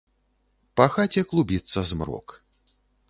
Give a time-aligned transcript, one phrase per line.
[0.79, 2.27] Па хаце клубіцца змрок.